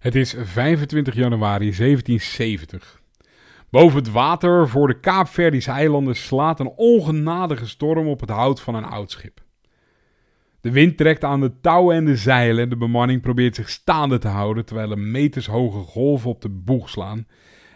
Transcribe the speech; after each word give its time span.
Het 0.00 0.14
is 0.14 0.34
25 0.38 1.14
januari 1.14 1.76
1770. 1.76 3.00
Boven 3.70 3.98
het 3.98 4.10
water 4.10 4.68
voor 4.68 4.86
de 4.86 5.00
Kaapverdische 5.00 5.70
eilanden 5.70 6.16
slaat 6.16 6.60
een 6.60 6.72
ongenadige 6.76 7.66
storm 7.66 8.08
op 8.08 8.20
het 8.20 8.30
hout 8.30 8.60
van 8.60 8.74
een 8.74 8.84
oud 8.84 9.10
schip. 9.10 9.40
De 10.60 10.70
wind 10.70 10.96
trekt 10.96 11.24
aan 11.24 11.40
de 11.40 11.60
touwen 11.60 11.96
en 11.96 12.04
de 12.04 12.16
zeilen 12.16 12.62
en 12.62 12.68
de 12.68 12.76
bemanning 12.76 13.20
probeert 13.20 13.54
zich 13.54 13.68
staande 13.68 14.18
te 14.18 14.28
houden 14.28 14.64
terwijl 14.64 14.90
er 14.90 14.98
metershoge 14.98 15.78
golven 15.78 16.30
op 16.30 16.40
de 16.40 16.50
boeg 16.50 16.88
slaan 16.88 17.26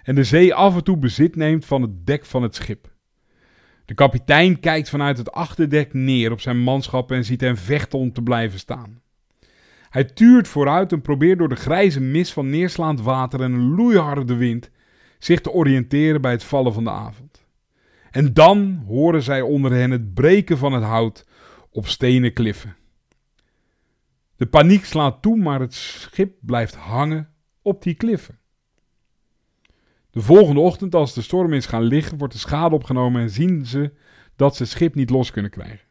en 0.02 0.15
de 0.15 0.24
zee 0.24 0.54
af 0.54 0.74
en 0.74 0.84
toe 0.84 0.96
bezit 0.96 1.37
neemt 1.37 1.65
van 1.65 1.82
het 1.82 2.06
dek 2.06 2.24
van 2.24 2.43
het 2.43 2.54
schip. 2.54 2.93
De 3.84 3.95
kapitein 3.95 4.60
kijkt 4.60 4.88
vanuit 4.88 5.18
het 5.18 5.32
achterdek 5.32 5.93
neer 5.93 6.32
op 6.32 6.41
zijn 6.41 6.59
manschap 6.59 7.12
en 7.12 7.24
ziet 7.24 7.41
hen 7.41 7.56
vechten 7.56 7.98
om 7.98 8.12
te 8.12 8.23
blijven 8.23 8.59
staan. 8.59 9.02
Hij 9.95 10.04
tuurt 10.04 10.48
vooruit 10.48 10.92
en 10.92 11.02
probeert 11.02 11.38
door 11.38 11.48
de 11.48 11.56
grijze 11.56 12.00
mist 12.00 12.32
van 12.32 12.50
neerslaand 12.50 13.00
water 13.00 13.40
en 13.42 13.52
een 13.52 13.74
loeiharde 13.74 14.37
wind 14.37 14.70
zich 15.18 15.40
te 15.40 15.50
oriënteren 15.50 16.20
bij 16.20 16.30
het 16.30 16.45
vallen 16.45 16.73
van 16.73 16.84
de 16.84 16.90
avond. 16.90 17.45
En 18.10 18.32
dan 18.32 18.82
horen 18.87 19.22
zij 19.22 19.40
onder 19.40 19.72
hen 19.72 19.90
het 19.90 20.15
breken 20.15 20.59
van 20.59 20.72
het 20.72 20.82
hout 20.82 21.26
op 21.70 21.87
stenen 21.87 22.32
kliffen. 22.32 22.76
De 24.37 24.46
paniek 24.46 24.84
slaat 24.84 25.22
toe, 25.22 25.37
maar 25.37 25.60
het 25.60 25.74
schip 25.74 26.37
blijft 26.40 26.74
hangen 26.74 27.28
op 27.62 27.82
die 27.82 27.95
kliffen. 27.95 28.38
De 30.10 30.20
volgende 30.20 30.60
ochtend, 30.60 30.95
als 30.95 31.15
de 31.15 31.22
storm 31.22 31.52
is 31.52 31.66
gaan 31.66 31.82
liggen, 31.82 32.18
wordt 32.18 32.32
de 32.32 32.40
schade 32.40 32.74
opgenomen 32.74 33.22
en 33.22 33.30
zien 33.30 33.66
ze 33.66 33.92
dat 34.37 34.56
ze 34.56 34.62
het 34.62 34.72
schip 34.72 34.95
niet 34.95 35.10
los 35.10 35.30
kunnen 35.30 35.50
krijgen. 35.50 35.87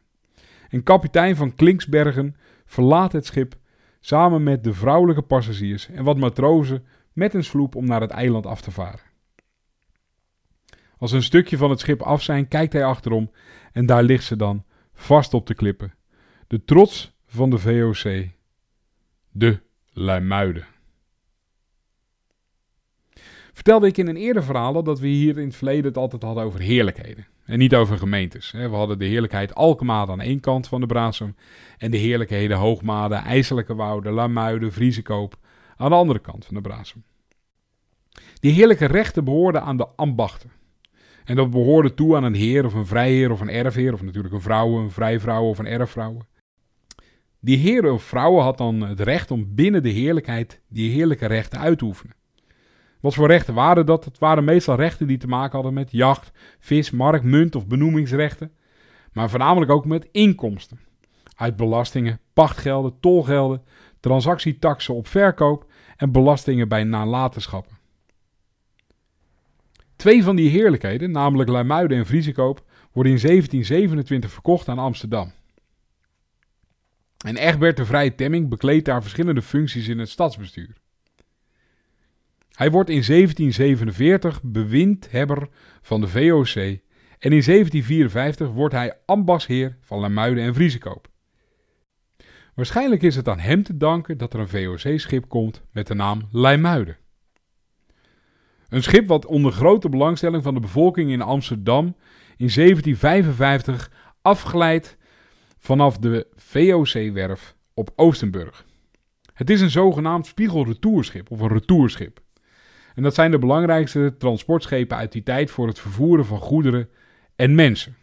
En 0.68 0.82
kapitein 0.82 1.36
van 1.36 1.54
Klinksbergen 1.54 2.36
verlaat 2.64 3.12
het 3.12 3.26
schip 3.26 3.62
samen 4.06 4.42
met 4.42 4.64
de 4.64 4.74
vrouwelijke 4.74 5.22
passagiers 5.22 5.88
en 5.88 6.04
wat 6.04 6.16
matrozen 6.16 6.86
met 7.12 7.34
een 7.34 7.44
sloep 7.44 7.74
om 7.74 7.86
naar 7.86 8.00
het 8.00 8.10
eiland 8.10 8.46
af 8.46 8.60
te 8.60 8.70
varen. 8.70 9.00
Als 10.98 11.12
een 11.12 11.22
stukje 11.22 11.56
van 11.56 11.70
het 11.70 11.80
schip 11.80 12.02
af 12.02 12.22
zijn, 12.22 12.48
kijkt 12.48 12.72
hij 12.72 12.84
achterom 12.84 13.30
en 13.72 13.86
daar 13.86 14.02
ligt 14.02 14.24
ze 14.24 14.36
dan, 14.36 14.64
vast 14.92 15.34
op 15.34 15.46
de 15.46 15.54
klippen. 15.54 15.94
De 16.46 16.64
trots 16.64 17.16
van 17.26 17.50
de 17.50 17.58
VOC. 17.58 18.28
De 19.30 19.60
Luimuiden. 19.92 20.66
Vertelde 23.52 23.86
ik 23.86 23.96
in 23.96 24.08
een 24.08 24.16
eerder 24.16 24.44
verhaal 24.44 24.82
dat 24.82 25.00
we 25.00 25.06
hier 25.06 25.38
in 25.38 25.46
het 25.46 25.56
verleden 25.56 25.84
het 25.84 25.96
altijd 25.96 26.22
hadden 26.22 26.44
over 26.44 26.60
heerlijkheden. 26.60 27.26
En 27.44 27.58
niet 27.58 27.74
over 27.74 27.98
gemeentes. 27.98 28.50
We 28.50 28.68
hadden 28.68 28.98
de 28.98 29.04
heerlijkheid 29.04 29.54
Alkmaar 29.54 30.10
aan 30.10 30.20
één 30.20 30.40
kant 30.40 30.68
van 30.68 30.80
de 30.80 30.86
Brasem. 30.86 31.36
En 31.78 31.90
de 31.90 31.96
heerlijkheden 31.96 32.56
Hoogmade, 32.56 33.14
IJselijke 33.14 33.74
Wouden, 33.74 34.12
Lamuiden, 34.12 34.72
Vriesekoop 34.72 35.36
aan 35.76 35.90
de 35.90 35.96
andere 35.96 36.18
kant 36.18 36.44
van 36.44 36.54
de 36.54 36.60
Brasem. 36.60 37.04
Die 38.40 38.52
heerlijke 38.52 38.86
rechten 38.86 39.24
behoorden 39.24 39.62
aan 39.62 39.76
de 39.76 39.86
ambachten. 39.96 40.50
En 41.24 41.36
dat 41.36 41.50
behoorde 41.50 41.94
toe 41.94 42.16
aan 42.16 42.24
een 42.24 42.34
heer 42.34 42.64
of 42.64 42.74
een 42.74 42.86
vrijheer 42.86 43.30
of 43.30 43.40
een 43.40 43.50
erfheer, 43.50 43.92
of 43.92 44.02
natuurlijk 44.02 44.34
een 44.34 44.40
vrouw, 44.40 44.78
een 44.78 44.90
vrijvrouw 44.90 45.44
of 45.44 45.58
een 45.58 45.66
erfvrouw. 45.66 46.18
Die 47.40 47.56
heer 47.56 47.92
of 47.92 48.02
vrouwen 48.02 48.42
had 48.42 48.58
dan 48.58 48.80
het 48.80 49.00
recht 49.00 49.30
om 49.30 49.54
binnen 49.54 49.82
de 49.82 49.88
heerlijkheid 49.88 50.60
die 50.68 50.90
heerlijke 50.90 51.26
rechten 51.26 51.58
uit 51.58 51.78
te 51.78 51.84
oefenen. 51.84 52.16
Wat 53.04 53.14
voor 53.14 53.26
rechten 53.26 53.54
waren 53.54 53.86
dat? 53.86 54.04
Het 54.04 54.18
waren 54.18 54.44
meestal 54.44 54.76
rechten 54.76 55.06
die 55.06 55.16
te 55.16 55.26
maken 55.26 55.52
hadden 55.52 55.74
met 55.74 55.92
jacht, 55.92 56.30
vis, 56.58 56.90
markt, 56.90 57.24
munt 57.24 57.54
of 57.54 57.66
benoemingsrechten. 57.66 58.52
Maar 59.12 59.30
voornamelijk 59.30 59.70
ook 59.70 59.84
met 59.84 60.08
inkomsten. 60.12 60.80
Uit 61.36 61.56
belastingen, 61.56 62.20
pachtgelden, 62.32 63.00
tolgelden, 63.00 63.62
transactietaxen 64.00 64.94
op 64.94 65.06
verkoop 65.06 65.70
en 65.96 66.12
belastingen 66.12 66.68
bij 66.68 66.84
nalatenschappen. 66.84 67.76
Twee 69.96 70.22
van 70.22 70.36
die 70.36 70.50
heerlijkheden, 70.50 71.10
namelijk 71.10 71.50
Luimuiden 71.50 71.98
en 71.98 72.06
Vriesekoop, 72.06 72.64
worden 72.92 73.12
in 73.12 73.18
1727 73.18 74.30
verkocht 74.30 74.68
aan 74.68 74.78
Amsterdam. 74.78 75.32
En 77.24 77.36
Egbert 77.36 77.76
de 77.76 77.84
Vrije 77.84 78.14
Temming 78.14 78.48
bekleedt 78.48 78.84
daar 78.84 79.02
verschillende 79.02 79.42
functies 79.42 79.88
in 79.88 79.98
het 79.98 80.08
stadsbestuur. 80.08 80.82
Hij 82.54 82.70
wordt 82.70 82.90
in 82.90 83.02
1747 83.06 84.40
bewindhebber 84.42 85.48
van 85.82 86.00
de 86.00 86.08
VOC 86.08 86.54
en 87.18 87.30
in 87.32 87.42
1754 87.42 88.50
wordt 88.50 88.74
hij 88.74 88.96
ambachtsheer 89.06 89.76
van 89.80 89.98
Lamuiden 89.98 90.44
en 90.44 90.54
Vriesekoop. 90.54 91.08
Waarschijnlijk 92.54 93.02
is 93.02 93.16
het 93.16 93.28
aan 93.28 93.38
hem 93.38 93.62
te 93.62 93.76
danken 93.76 94.18
dat 94.18 94.34
er 94.34 94.40
een 94.40 94.48
VOC-schip 94.48 95.28
komt 95.28 95.62
met 95.72 95.86
de 95.86 95.94
naam 95.94 96.28
Leimuiden. 96.30 96.96
Een 98.68 98.82
schip 98.82 99.08
wat 99.08 99.26
onder 99.26 99.52
grote 99.52 99.88
belangstelling 99.88 100.42
van 100.42 100.54
de 100.54 100.60
bevolking 100.60 101.10
in 101.10 101.22
Amsterdam 101.22 101.84
in 102.36 102.50
1755 102.54 103.90
afglijdt 104.22 104.96
vanaf 105.58 105.98
de 105.98 106.26
VOC-werf 106.34 107.56
op 107.74 107.90
Oostenburg. 107.96 108.64
Het 109.32 109.50
is 109.50 109.60
een 109.60 109.70
zogenaamd 109.70 110.26
spiegelretourschip 110.26 111.30
of 111.30 111.40
een 111.40 111.48
retourschip. 111.48 112.22
En 112.94 113.02
dat 113.02 113.14
zijn 113.14 113.30
de 113.30 113.38
belangrijkste 113.38 114.14
transportschepen 114.18 114.96
uit 114.96 115.12
die 115.12 115.22
tijd 115.22 115.50
voor 115.50 115.66
het 115.66 115.78
vervoeren 115.78 116.26
van 116.26 116.38
goederen 116.38 116.88
en 117.36 117.54
mensen. 117.54 117.96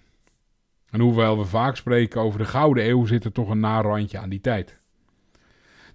En 0.90 1.00
hoewel 1.00 1.38
we 1.38 1.46
vaak 1.46 1.76
spreken 1.76 2.22
over 2.22 2.40
de 2.40 2.46
Gouden 2.46 2.90
Eeuw, 2.90 3.06
zit 3.06 3.24
er 3.24 3.32
toch 3.32 3.50
een 3.50 3.60
narandje 3.60 4.20
aan 4.20 4.30
die 4.30 4.42
tijd. 4.42 4.80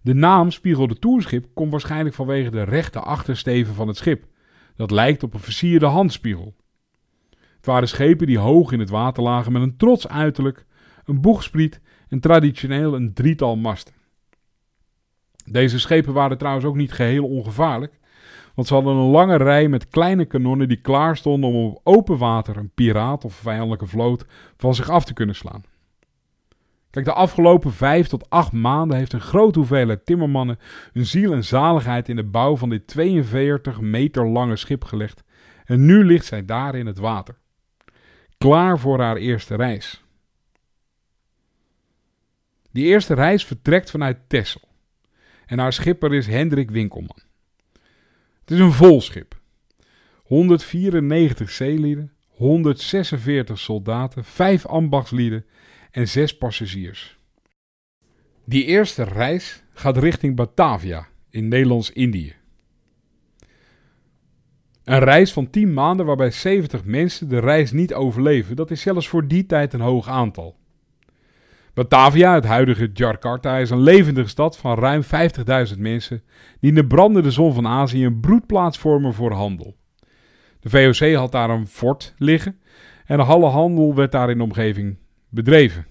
De 0.03 0.15
naam 0.15 0.51
Spiegel 0.51 0.87
de 0.87 0.99
Toerschip 0.99 1.47
komt 1.55 1.71
waarschijnlijk 1.71 2.15
vanwege 2.15 2.51
de 2.51 2.63
rechte 2.63 3.01
achtersteven 3.01 3.75
van 3.75 3.89
het 3.89 3.97
schip. 3.97 4.25
Dat 4.77 4.91
lijkt 4.91 5.23
op 5.23 5.35
een 5.35 5.41
versierde 5.41 5.87
handspiegel. 5.87 6.55
Het 7.57 7.67
waren 7.67 7.89
schepen 7.89 8.27
die 8.27 8.39
hoog 8.39 8.73
in 8.73 8.81
het 8.81 8.91
water 8.91 9.23
lagen 9.23 9.53
met 9.53 9.63
een 9.63 9.77
trots 9.77 10.09
uiterlijk, 10.09 10.67
een 11.05 11.21
boegspriet 11.21 11.81
en 12.09 12.21
traditioneel 12.21 12.95
een 12.95 13.13
drietal 13.15 13.57
masten. 13.57 13.95
Deze 15.45 15.79
schepen 15.79 16.13
waren 16.13 16.39
trouwens 16.39 16.67
ook 16.67 16.77
niet 16.77 16.93
geheel 16.93 17.29
ongevaarlijk, 17.29 17.99
want 18.57 18.69
ze 18.69 18.75
hadden 18.75 18.95
een 18.95 19.11
lange 19.11 19.37
rij 19.37 19.69
met 19.69 19.89
kleine 19.89 20.25
kanonnen 20.25 20.69
die 20.69 20.81
klaar 20.81 21.17
stonden 21.17 21.51
om 21.51 21.65
op 21.65 21.81
open 21.85 22.19
water 22.19 22.57
een 22.57 22.71
piraat 22.75 23.25
of 23.25 23.35
vijandelijke 23.35 23.87
vloot 23.87 24.27
van 24.57 24.75
zich 24.75 24.89
af 24.89 25.05
te 25.05 25.13
kunnen 25.13 25.35
slaan. 25.35 25.65
Kijk, 26.91 27.05
de 27.05 27.13
afgelopen 27.13 27.73
vijf 27.73 28.07
tot 28.07 28.31
acht 28.31 28.53
maanden 28.53 28.97
heeft 28.97 29.13
een 29.13 29.21
grote 29.21 29.59
hoeveelheid 29.59 30.07
timmermannen 30.07 30.59
hun 30.93 31.07
ziel 31.07 31.33
en 31.33 31.45
zaligheid 31.45 32.09
in 32.09 32.17
de 32.17 32.25
bouw 32.25 32.57
van 32.57 32.69
dit 32.69 32.87
42 32.87 33.81
meter 33.81 34.27
lange 34.29 34.57
schip 34.57 34.85
gelegd. 34.85 35.25
En 35.65 35.85
nu 35.85 36.05
ligt 36.05 36.27
zij 36.27 36.45
daar 36.45 36.75
in 36.75 36.87
het 36.87 36.99
water. 36.99 37.39
Klaar 38.39 38.79
voor 38.79 39.01
haar 39.01 39.17
eerste 39.17 39.55
reis. 39.55 40.05
Die 42.73 42.85
eerste 42.85 43.15
reis 43.15 43.45
vertrekt 43.45 43.91
vanuit 43.91 44.19
Texel. 44.27 44.69
En 45.47 45.59
haar 45.59 45.73
schipper 45.73 46.15
is 46.15 46.27
Hendrik 46.27 46.71
Winkelman. 46.71 47.19
Het 48.47 48.55
is 48.55 48.65
een 48.65 48.73
vol 48.73 49.01
schip. 49.01 49.41
194 50.23 51.51
zeelieden, 51.51 52.13
146 52.29 53.59
soldaten, 53.59 54.25
5 54.25 54.67
ambachtslieden 54.67 55.45
en 55.91 56.09
6 56.09 56.37
passagiers. 56.37 57.19
Die 58.45 58.65
eerste 58.65 59.03
reis 59.03 59.63
gaat 59.73 59.97
richting 59.97 60.37
Batavia 60.37 61.09
in 61.31 61.49
Nederlands-Indië. 61.49 62.35
Een 64.85 64.99
reis 64.99 65.33
van 65.33 65.51
10 65.51 65.73
maanden 65.73 66.07
waarbij 66.07 66.31
70 66.31 66.85
mensen 66.85 67.29
de 67.29 67.39
reis 67.39 67.73
niet 67.73 67.95
overleven, 67.95 68.57
dat 68.57 68.71
is 68.71 68.81
zelfs 68.81 69.09
voor 69.09 69.29
die 69.29 69.47
tijd 69.47 69.73
een 69.73 69.81
hoog 69.81 70.09
aantal. 70.09 70.57
Batavia, 71.77 72.35
het 72.35 72.45
huidige 72.45 72.91
Jakarta, 72.93 73.57
is 73.57 73.71
een 73.71 73.81
levendige 73.81 74.29
stad 74.29 74.59
van 74.59 74.79
ruim 74.79 75.03
50.000 75.03 75.79
mensen 75.79 76.23
die 76.61 76.71
in 76.71 76.75
de 76.75 76.87
brandende 76.87 77.31
zon 77.31 77.55
van 77.55 77.67
Azië 77.67 78.05
een 78.05 78.21
broedplaats 78.21 78.79
vormen 78.79 79.15
voor 79.15 79.33
handel. 79.33 79.77
De 80.61 80.69
VOC 80.69 81.15
had 81.15 81.33
daar 81.33 81.51
een 81.51 81.67
fort 81.67 82.15
liggen 82.19 82.59
en 83.05 83.21
alle 83.21 83.47
handel 83.47 83.95
werd 83.95 84.13
daar 84.13 84.31
in 84.31 84.37
de 84.37 84.43
omgeving 84.43 84.99
bedreven. 85.29 85.87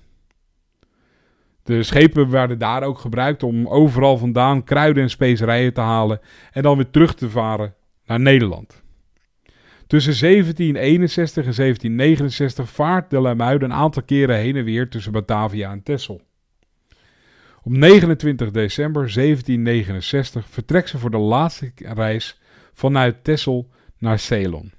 De 1.64 1.84
schepen 1.84 2.30
werden 2.30 2.60
daar 2.60 2.84
ook 2.84 3.00
gebruikt 3.00 3.44
om 3.44 3.68
overal 3.68 4.18
vandaan 4.18 4.64
kruiden 4.64 5.04
en 5.04 5.10
specerijen 5.10 5.74
te 5.74 5.82
halen 5.82 6.20
en 6.52 6.62
dan 6.62 6.76
weer 6.76 6.90
terug 6.90 7.16
te 7.16 7.30
varen 7.30 7.76
naar 8.06 8.20
Nederland. 8.20 8.85
Tussen 9.88 10.20
1761 10.20 11.46
en 11.46 11.56
1769 11.56 12.70
vaart 12.70 13.10
de 13.10 13.20
Lamuiden 13.20 13.72
een 13.72 13.78
aantal 13.78 14.04
keren 14.04 14.38
heen 14.38 14.56
en 14.56 14.64
weer 14.64 14.90
tussen 14.90 15.12
Batavia 15.12 15.72
en 15.72 15.84
Texel. 15.84 16.22
Op 17.64 17.72
29 17.72 18.52
december 18.52 19.14
1769 19.14 20.50
vertrekt 20.50 20.90
ze 20.90 20.98
voor 20.98 21.12
de 21.12 21.18
laatste 21.18 21.72
reis 21.76 22.40
vanuit 22.74 23.24
Texel 23.24 23.70
naar 23.98 24.20
Ceylon. 24.20 24.72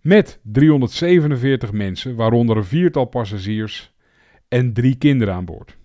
Met 0.00 0.38
347 0.42 1.72
mensen, 1.72 2.14
waaronder 2.14 2.56
een 2.56 2.64
viertal 2.64 3.04
passagiers 3.04 3.92
en 4.48 4.72
drie 4.72 4.96
kinderen 4.96 5.34
aan 5.34 5.44
boord. 5.44 5.76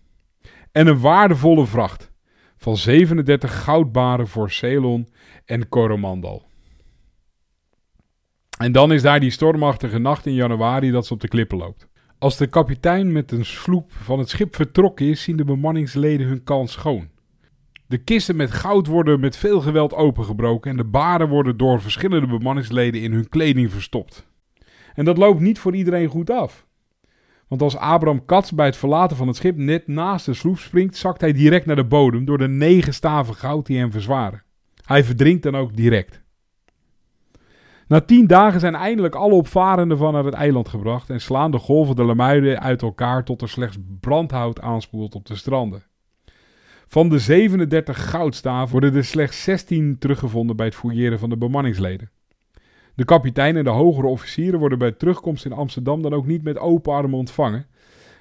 En 0.71 0.87
een 0.87 0.99
waardevolle 0.99 1.65
vracht 1.65 2.11
van 2.57 2.77
37 2.77 3.63
goudbaren 3.63 4.27
voor 4.27 4.51
Ceylon 4.51 5.07
en 5.45 5.69
Coromandel. 5.69 6.48
En 8.63 8.71
dan 8.71 8.91
is 8.91 9.01
daar 9.01 9.19
die 9.19 9.29
stormachtige 9.29 9.97
nacht 9.97 10.25
in 10.25 10.33
januari 10.33 10.91
dat 10.91 11.05
ze 11.05 11.13
op 11.13 11.19
de 11.19 11.27
klippen 11.27 11.57
loopt. 11.57 11.87
Als 12.17 12.37
de 12.37 12.47
kapitein 12.47 13.11
met 13.11 13.31
een 13.31 13.45
sloep 13.45 13.91
van 13.91 14.19
het 14.19 14.29
schip 14.29 14.55
vertrokken 14.55 15.05
is, 15.05 15.23
zien 15.23 15.37
de 15.37 15.43
bemanningsleden 15.43 16.27
hun 16.27 16.43
kans 16.43 16.71
schoon. 16.71 17.09
De 17.87 17.97
kisten 17.97 18.35
met 18.35 18.51
goud 18.51 18.87
worden 18.87 19.19
met 19.19 19.37
veel 19.37 19.61
geweld 19.61 19.93
opengebroken 19.93 20.71
en 20.71 20.77
de 20.77 20.83
baren 20.83 21.29
worden 21.29 21.57
door 21.57 21.81
verschillende 21.81 22.27
bemanningsleden 22.27 23.01
in 23.01 23.11
hun 23.11 23.29
kleding 23.29 23.71
verstopt. 23.71 24.27
En 24.93 25.05
dat 25.05 25.17
loopt 25.17 25.39
niet 25.39 25.59
voor 25.59 25.75
iedereen 25.75 26.07
goed 26.07 26.29
af. 26.29 26.65
Want 27.47 27.61
als 27.61 27.77
Abraham 27.77 28.25
Katz 28.25 28.51
bij 28.51 28.65
het 28.65 28.77
verlaten 28.77 29.17
van 29.17 29.27
het 29.27 29.35
schip 29.35 29.57
net 29.57 29.87
naast 29.87 30.25
de 30.25 30.33
sloep 30.33 30.57
springt, 30.57 30.95
zakt 30.95 31.21
hij 31.21 31.33
direct 31.33 31.65
naar 31.65 31.75
de 31.75 31.85
bodem 31.85 32.25
door 32.25 32.37
de 32.37 32.47
negen 32.47 32.93
staven 32.93 33.35
goud 33.35 33.65
die 33.65 33.77
hem 33.77 33.91
verzwaren. 33.91 34.43
Hij 34.85 35.03
verdrinkt 35.03 35.43
dan 35.43 35.55
ook 35.55 35.75
direct. 35.75 36.21
Na 37.89 38.01
tien 38.01 38.27
dagen 38.27 38.59
zijn 38.59 38.75
eindelijk 38.75 39.15
alle 39.15 39.33
opvarenden 39.33 39.97
van 39.97 40.13
naar 40.13 40.25
het 40.25 40.33
eiland 40.33 40.69
gebracht 40.69 41.09
en 41.09 41.21
slaan 41.21 41.51
de 41.51 41.57
golven 41.57 41.95
de 41.95 42.03
Lamuiden 42.03 42.61
uit 42.61 42.81
elkaar 42.81 43.23
tot 43.23 43.41
er 43.41 43.49
slechts 43.49 43.77
brandhout 43.99 44.61
aanspoelt 44.61 45.15
op 45.15 45.25
de 45.25 45.35
stranden. 45.35 45.83
Van 46.87 47.09
de 47.09 47.19
37 47.19 48.09
goudstaven 48.09 48.71
worden 48.71 48.95
er 48.95 49.03
slechts 49.03 49.43
16 49.43 49.97
teruggevonden 49.99 50.55
bij 50.55 50.65
het 50.65 50.75
fouilleren 50.75 51.19
van 51.19 51.29
de 51.29 51.37
bemanningsleden. 51.37 52.09
De 52.95 53.05
kapitein 53.05 53.57
en 53.57 53.63
de 53.63 53.69
hogere 53.69 54.07
officieren 54.07 54.59
worden 54.59 54.77
bij 54.77 54.91
terugkomst 54.91 55.45
in 55.45 55.53
Amsterdam 55.53 56.01
dan 56.01 56.13
ook 56.13 56.25
niet 56.25 56.43
met 56.43 56.57
open 56.57 56.93
armen 56.93 57.19
ontvangen. 57.19 57.67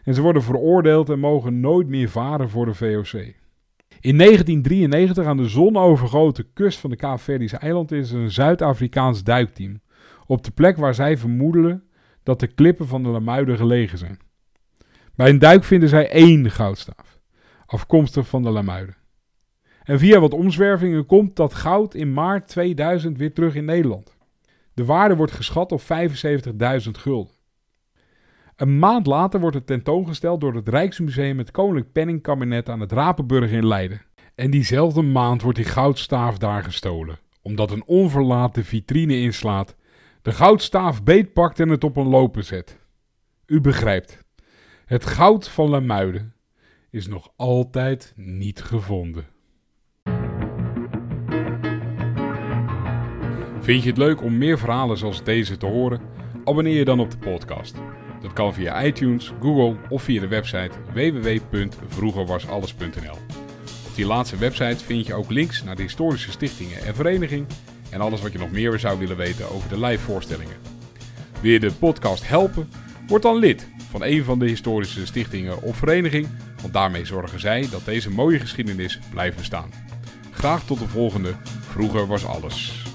En 0.05 0.15
ze 0.15 0.23
worden 0.23 0.43
veroordeeld 0.43 1.09
en 1.11 1.19
mogen 1.19 1.61
nooit 1.61 1.89
meer 1.89 2.09
varen 2.09 2.51
voor 2.51 2.67
de 2.67 2.75
VOC. 2.75 3.35
In 4.01 4.19
1993 4.19 5.25
aan 5.25 5.37
de 5.37 5.49
zonovergoten 5.49 6.53
kust 6.53 6.79
van 6.79 6.91
de 6.91 6.97
Kaapverdische 6.97 7.57
eiland 7.57 7.93
is 7.93 8.11
een 8.11 8.31
Zuid-Afrikaans 8.31 9.25
duikteam. 9.25 9.81
Op 10.27 10.45
de 10.45 10.51
plek 10.51 10.77
waar 10.77 10.95
zij 10.95 11.19
vermoeden 11.19 11.83
dat 12.23 12.41
de 12.41 12.47
klippen 12.47 12.87
van 12.87 13.03
de 13.03 13.09
Lamuiden 13.09 13.57
gelegen 13.57 13.99
zijn. 13.99 14.19
Bij 15.15 15.29
een 15.29 15.39
duik 15.39 15.65
vinden 15.65 15.89
zij 15.89 16.11
één 16.11 16.51
goudstaaf, 16.51 17.19
afkomstig 17.67 18.29
van 18.29 18.43
de 18.43 18.51
Lamuiden. 18.51 18.97
En 19.83 19.99
via 19.99 20.21
wat 20.21 20.35
omzwervingen 20.35 21.07
komt 21.07 21.37
dat 21.37 21.55
goud 21.55 21.95
in 21.95 22.13
maart 22.13 22.49
2000 22.49 23.19
weer 23.19 23.33
terug 23.33 23.55
in 23.55 23.65
Nederland. 23.65 24.17
De 24.75 24.85
waarde 24.85 25.17
wordt 25.17 25.33
geschat 25.33 25.73
op 25.73 25.81
75.000 25.81 26.91
gulden. 26.91 27.35
Een 28.59 28.79
maand 28.79 29.07
later 29.07 29.41
wordt 29.41 29.57
het 29.57 29.67
tentoongesteld 29.67 30.41
door 30.41 30.55
het 30.55 30.69
Rijksmuseum 30.69 31.39
het 31.39 31.51
Koninklijk 31.51 31.93
Penningkabinet 31.93 32.69
aan 32.69 32.81
het 32.81 32.93
Rapenburg 32.93 33.51
in 33.51 33.67
Leiden. 33.67 34.03
En 34.35 34.51
diezelfde 34.51 35.03
maand 35.03 35.43
wordt 35.43 35.59
die 35.59 35.67
goudstaaf 35.67 36.39
daar 36.39 36.65
gestolen, 36.65 37.19
omdat 37.43 37.71
een 37.71 37.87
onverlaat 37.87 38.55
de 38.55 38.65
vitrine 38.65 39.21
inslaat, 39.21 39.77
de 40.23 40.33
goudstaaf 40.33 41.03
beetpakt 41.03 41.61
en 41.61 41.69
het 41.69 41.85
op 41.85 41.97
een 41.97 42.07
lopen 42.07 42.45
zet. 42.45 42.79
U 43.47 43.61
begrijpt, 43.61 44.25
het 44.85 45.07
goud 45.07 45.49
van 45.49 45.69
Lamuiden 45.69 46.35
is 46.91 47.07
nog 47.07 47.33
altijd 47.37 48.13
niet 48.17 48.63
gevonden. 48.63 49.27
Vind 53.61 53.83
je 53.83 53.89
het 53.89 53.99
leuk 53.99 54.23
om 54.23 54.39
meer 54.39 54.59
verhalen 54.59 54.97
zoals 54.97 55.25
deze 55.25 55.57
te 55.57 55.67
horen? 55.67 56.01
Abonneer 56.45 56.77
je 56.77 56.85
dan 56.85 57.01
op 57.01 57.11
de 57.11 57.19
podcast. 57.19 57.77
Dat 58.21 58.33
kan 58.33 58.55
via 58.55 58.85
iTunes, 58.85 59.33
Google 59.41 59.77
of 59.89 60.03
via 60.03 60.21
de 60.21 60.29
website 60.29 60.71
www.vroegerwasalles.nl. 60.93 63.17
Op 63.89 63.95
die 63.95 64.07
laatste 64.07 64.37
website 64.37 64.85
vind 64.85 65.07
je 65.07 65.15
ook 65.15 65.31
links 65.31 65.63
naar 65.63 65.77
de 65.77 65.83
historische 65.83 66.31
stichtingen 66.31 66.83
en 66.83 66.95
vereniging 66.95 67.47
en 67.91 68.01
alles 68.01 68.21
wat 68.21 68.33
je 68.33 68.39
nog 68.39 68.51
meer 68.51 68.79
zou 68.79 68.99
willen 68.99 69.17
weten 69.17 69.51
over 69.51 69.69
de 69.69 69.81
live 69.81 70.05
voorstellingen. 70.05 70.57
Wil 71.41 71.51
je 71.51 71.61
de 71.61 71.73
podcast 71.73 72.29
helpen? 72.29 72.69
Word 73.07 73.23
dan 73.23 73.37
lid 73.37 73.69
van 73.91 74.03
een 74.03 74.25
van 74.25 74.39
de 74.39 74.47
historische 74.47 75.07
stichtingen 75.07 75.63
of 75.63 75.77
vereniging, 75.77 76.29
want 76.61 76.73
daarmee 76.73 77.05
zorgen 77.05 77.41
zij 77.41 77.69
dat 77.71 77.85
deze 77.85 78.11
mooie 78.11 78.39
geschiedenis 78.39 78.99
blijft 79.11 79.37
bestaan. 79.37 79.71
Graag 80.31 80.65
tot 80.65 80.79
de 80.79 80.89
volgende. 80.89 81.35
Vroeger 81.61 82.07
was 82.07 82.27
alles. 82.27 82.88